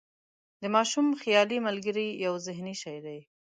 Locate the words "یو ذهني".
2.25-2.75